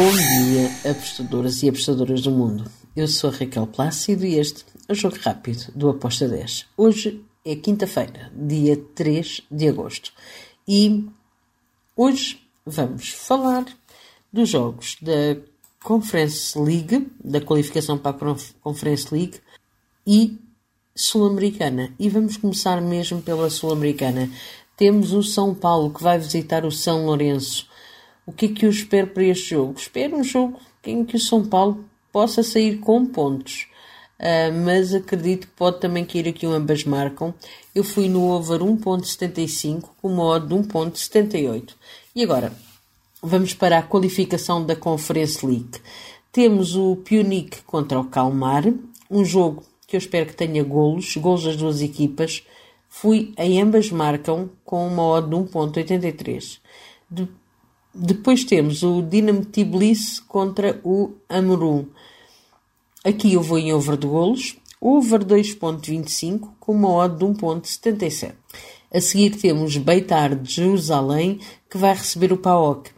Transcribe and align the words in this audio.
Bom 0.00 0.12
dia, 0.12 0.90
apostadoras 0.90 1.62
e 1.62 1.68
apostadoras 1.68 2.22
do 2.22 2.30
mundo. 2.30 2.64
Eu 2.96 3.06
sou 3.06 3.28
a 3.28 3.32
Raquel 3.34 3.66
Plácido 3.66 4.24
e 4.24 4.38
este 4.38 4.64
é 4.88 4.92
o 4.92 4.94
Jogo 4.94 5.18
Rápido 5.20 5.70
do 5.74 5.90
Aposta 5.90 6.26
10. 6.26 6.68
Hoje 6.74 7.22
é 7.44 7.54
quinta-feira, 7.54 8.32
dia 8.34 8.82
3 8.94 9.42
de 9.50 9.68
agosto. 9.68 10.10
E 10.66 11.06
hoje 11.94 12.40
vamos 12.64 13.10
falar 13.10 13.66
dos 14.32 14.48
jogos 14.48 14.96
da 15.02 15.36
Conference 15.84 16.58
League, 16.58 17.06
da 17.22 17.42
qualificação 17.42 17.98
para 17.98 18.16
a 18.32 18.36
Conference 18.62 19.14
League 19.14 19.38
e 20.06 20.38
Sul-Americana. 20.96 21.92
E 21.98 22.08
vamos 22.08 22.38
começar 22.38 22.80
mesmo 22.80 23.20
pela 23.20 23.50
Sul-Americana. 23.50 24.30
Temos 24.78 25.12
o 25.12 25.22
São 25.22 25.54
Paulo 25.54 25.92
que 25.92 26.02
vai 26.02 26.18
visitar 26.18 26.64
o 26.64 26.72
São 26.72 27.04
Lourenço. 27.04 27.68
O 28.26 28.32
que 28.32 28.46
é 28.46 28.48
que 28.48 28.66
eu 28.66 28.70
espero 28.70 29.08
para 29.08 29.24
este 29.24 29.50
jogo? 29.50 29.74
Espero 29.78 30.16
um 30.16 30.24
jogo 30.24 30.60
em 30.84 31.04
que 31.04 31.16
o 31.16 31.20
São 31.20 31.44
Paulo 31.44 31.84
possa 32.12 32.42
sair 32.42 32.78
com 32.78 33.06
pontos. 33.06 33.66
Uh, 34.18 34.52
mas 34.64 34.94
acredito 34.94 35.46
que 35.46 35.54
pode 35.54 35.80
também 35.80 36.04
cair 36.04 36.28
aqui 36.28 36.46
um 36.46 36.52
ambas 36.52 36.84
marcam. 36.84 37.32
Eu 37.74 37.82
fui 37.82 38.08
no 38.08 38.28
over 38.30 38.60
1.75 38.60 39.88
com 40.00 40.08
uma 40.08 40.24
odd 40.24 40.46
de 40.46 40.54
1.78. 40.54 41.70
E 42.14 42.22
agora, 42.22 42.52
vamos 43.22 43.54
para 43.54 43.78
a 43.78 43.82
qualificação 43.82 44.64
da 44.64 44.76
Conference 44.76 45.44
League. 45.44 45.80
Temos 46.30 46.76
o 46.76 46.96
Punic 46.96 47.62
contra 47.62 47.98
o 47.98 48.04
Calmar, 48.04 48.64
um 49.10 49.24
jogo 49.24 49.64
que 49.86 49.96
eu 49.96 49.98
espero 49.98 50.26
que 50.26 50.36
tenha 50.36 50.62
golos, 50.62 51.16
golos 51.16 51.44
das 51.44 51.56
duas 51.56 51.80
equipas. 51.80 52.44
Fui 52.88 53.32
em 53.38 53.60
ambas 53.60 53.90
marcam 53.90 54.50
com 54.64 54.86
uma 54.86 55.02
odd 55.02 55.30
de 55.30 55.34
1.83. 55.34 56.60
De, 57.94 58.14
depois 58.14 58.44
temos 58.44 58.82
o 58.82 59.02
Dinamo 59.02 59.44
Tbilisi 59.44 60.22
contra 60.22 60.80
o 60.84 61.12
Amorum. 61.28 61.86
Aqui 63.04 63.34
eu 63.34 63.42
vou 63.42 63.58
em 63.58 63.72
over 63.72 63.96
de 63.96 64.06
golos, 64.06 64.56
over 64.80 65.24
2.25 65.24 66.50
com 66.58 66.72
uma 66.72 66.88
odd 66.88 67.18
de 67.18 67.24
1.77. 67.24 68.34
A 68.92 69.00
seguir 69.00 69.36
temos 69.36 69.76
Beitar 69.76 70.34
de 70.34 70.52
Jerusalém 70.52 71.40
que 71.68 71.78
vai 71.78 71.94
receber 71.94 72.32
o 72.32 72.36
PAOK. 72.36 72.90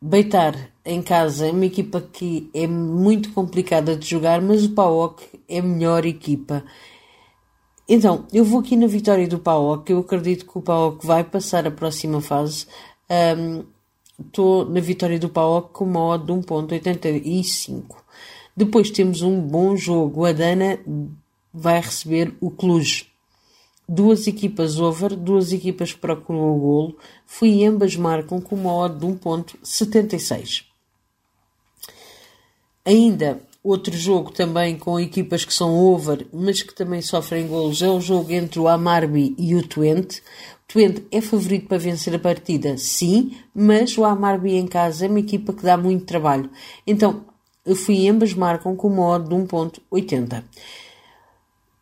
Beitar 0.00 0.54
em 0.84 1.00
casa 1.00 1.46
é 1.46 1.52
uma 1.52 1.64
equipa 1.64 2.00
que 2.00 2.50
é 2.52 2.66
muito 2.66 3.32
complicada 3.32 3.96
de 3.96 4.06
jogar, 4.06 4.42
mas 4.42 4.64
o 4.64 4.70
PAOK 4.70 5.22
é 5.48 5.60
a 5.60 5.62
melhor 5.62 6.04
equipa. 6.04 6.64
Então, 7.88 8.26
eu 8.32 8.44
vou 8.44 8.60
aqui 8.60 8.76
na 8.76 8.86
vitória 8.86 9.28
do 9.28 9.38
PAOK. 9.38 9.90
Eu 9.90 10.00
acredito 10.00 10.46
que 10.46 10.58
o 10.58 10.62
PAOK 10.62 11.06
vai 11.06 11.22
passar 11.22 11.66
a 11.66 11.70
próxima 11.70 12.20
fase. 12.20 12.66
Estou 14.20 14.64
na 14.64 14.80
vitória 14.80 15.18
do 15.18 15.28
PAOK 15.28 15.72
com 15.72 15.84
uma 15.84 16.00
odd 16.00 16.26
de 16.26 16.32
1.85. 16.32 17.96
Depois 18.56 18.90
temos 18.90 19.22
um 19.22 19.40
bom 19.40 19.76
jogo. 19.76 20.24
A 20.24 20.32
Dana 20.32 20.78
vai 21.52 21.80
receber 21.80 22.34
o 22.40 22.50
Cluj. 22.50 23.06
Duas 23.88 24.26
equipas 24.26 24.78
over, 24.78 25.14
duas 25.14 25.52
equipas 25.52 25.92
procuram 25.92 26.56
o 26.56 26.58
golo. 26.58 26.98
Fui 27.26 27.64
ambas 27.64 27.96
marcam 27.96 28.40
com 28.40 28.54
uma 28.54 28.72
odd 28.72 28.98
de 28.98 29.06
1.76. 29.06 30.64
Ainda 32.84 33.42
Outro 33.64 33.96
jogo 33.96 34.30
também 34.30 34.76
com 34.76 35.00
equipas 35.00 35.42
que 35.42 35.54
são 35.54 35.74
over, 35.74 36.26
mas 36.30 36.62
que 36.62 36.74
também 36.74 37.00
sofrem 37.00 37.48
golos, 37.48 37.80
é 37.80 37.88
o 37.88 37.98
jogo 37.98 38.30
entre 38.30 38.60
o 38.60 38.68
Amarby 38.68 39.34
e 39.38 39.54
o 39.54 39.66
Twente. 39.66 40.18
O 40.18 40.72
Twente 40.74 41.06
é 41.10 41.22
favorito 41.22 41.66
para 41.66 41.78
vencer 41.78 42.14
a 42.14 42.18
partida, 42.18 42.76
sim, 42.76 43.38
mas 43.54 43.96
o 43.96 44.04
Amarby 44.04 44.56
em 44.56 44.66
casa 44.66 45.06
é 45.06 45.08
uma 45.08 45.18
equipa 45.18 45.54
que 45.54 45.62
dá 45.62 45.78
muito 45.78 46.04
trabalho. 46.04 46.50
Então, 46.86 47.24
eu 47.64 47.74
fui 47.74 48.06
ambas 48.06 48.34
marcam 48.34 48.76
com 48.76 48.88
uma 48.88 49.06
odd 49.06 49.30
de 49.30 49.34
1.80. 49.34 50.44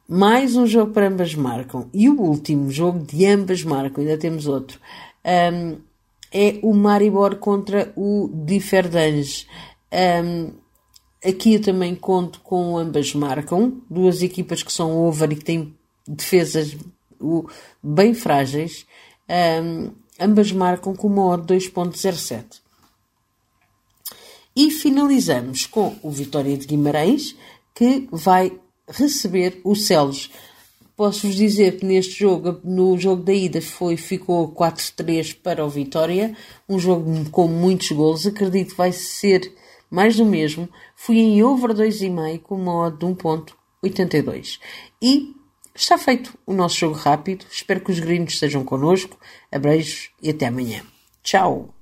Mais 0.09 0.55
um 0.55 0.69
jogo 0.69 0.93
para 0.93 1.09
ambas 1.09 1.35
marcam. 1.35 1.91
E 1.93 2.09
o 2.09 2.21
último 2.21 2.71
jogo 2.71 3.01
de 3.01 3.27
ambas 3.27 3.65
marcam, 3.65 4.05
ainda 4.05 4.17
temos 4.17 4.47
outro, 4.47 4.79
um, 5.53 5.79
é 6.31 6.61
o 6.63 6.73
Maribor 6.73 7.37
contra 7.39 7.93
o 7.97 8.31
Differdange. 8.33 9.49
Um, 9.93 10.62
Aqui 11.25 11.55
eu 11.55 11.63
também 11.63 11.95
conto 11.95 12.41
com 12.41 12.77
ambas 12.77 13.15
marcam, 13.15 13.81
duas 13.89 14.23
equipas 14.23 14.63
que 14.63 14.73
são 14.73 14.99
over 15.07 15.31
e 15.31 15.37
que 15.37 15.45
têm 15.45 15.75
defesas 16.07 16.77
bem 17.83 18.13
frágeis. 18.13 18.85
Um, 19.63 19.93
ambas 20.19 20.51
marcam 20.51 20.95
com 20.95 21.07
uma 21.07 21.27
odd 21.27 21.55
2.07. 21.55 22.61
E 24.55 24.71
finalizamos 24.71 25.65
com 25.65 25.97
o 26.03 26.11
Vitória 26.11 26.57
de 26.57 26.67
Guimarães, 26.67 27.35
que 27.75 28.09
vai 28.11 28.53
receber 28.89 29.61
o 29.65 29.75
Celos. 29.75 30.31
Posso-vos 30.95 31.37
dizer 31.37 31.79
que 31.79 31.87
neste 31.87 32.19
jogo, 32.19 32.61
no 32.63 32.99
jogo 32.99 33.23
da 33.23 33.33
ida, 33.33 33.63
foi, 33.63 33.97
ficou 33.97 34.53
4-3 34.53 35.37
para 35.43 35.65
o 35.65 35.71
Vitória, 35.71 36.37
um 36.69 36.79
jogo 36.79 37.31
com 37.31 37.49
muitos 37.49 37.91
golos. 37.93 38.27
Acredito 38.27 38.73
que 38.73 38.77
vai 38.77 38.93
ser 38.93 39.55
mais 39.93 40.17
do 40.17 40.25
mesmo, 40.25 40.67
fui 40.97 41.19
em 41.19 41.43
over 41.43 41.75
2,5 41.75 42.41
com 42.41 42.55
uma 42.55 42.87
odd 42.87 42.97
de 42.97 43.05
1.82. 43.05 44.59
E 45.03 45.37
está 45.75 45.99
feito 45.99 46.33
o 46.47 46.55
nosso 46.55 46.79
jogo 46.79 46.95
rápido. 46.95 47.45
Espero 47.51 47.81
que 47.81 47.93
os 47.93 48.01
gringos 48.01 48.33
estejam 48.33 48.65
connosco. 48.65 49.19
Abreijos 49.53 50.11
e 50.23 50.31
até 50.31 50.47
amanhã. 50.47 50.83
Tchau! 51.23 51.75